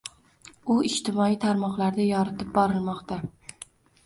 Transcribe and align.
U 0.75 0.77
ijtimoiy 0.87 1.37
tarmoqlarda 1.43 2.07
yoritib 2.09 2.51
borilmoqda. 2.57 3.21